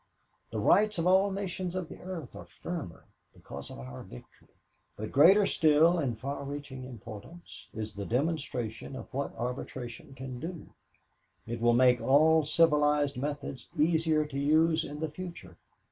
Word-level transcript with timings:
The 0.49 0.57
rights 0.57 0.97
of 0.97 1.05
all 1.05 1.29
nations 1.29 1.75
of 1.75 1.87
the 1.87 1.99
earth 2.01 2.35
are 2.35 2.47
firmer 2.47 3.05
because 3.35 3.69
of 3.69 3.77
our 3.77 4.01
victory. 4.01 4.47
But 4.97 5.11
greater 5.11 5.45
still 5.45 5.99
in 5.99 6.15
far 6.15 6.43
reaching 6.43 6.85
importance 6.85 7.67
is 7.71 7.93
the 7.93 8.07
demonstration 8.07 8.95
of 8.95 9.13
what 9.13 9.31
arbitration 9.35 10.15
can 10.15 10.39
do. 10.39 10.73
It 11.45 11.61
will 11.61 11.75
make 11.75 12.01
all 12.01 12.43
civilized 12.45 13.15
methods 13.15 13.69
easier 13.77 14.25
to 14.25 14.39
use 14.39 14.83
in 14.83 14.99
the 15.01 15.09
future. 15.11 15.55